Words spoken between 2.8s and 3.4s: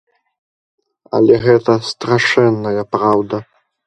праўда.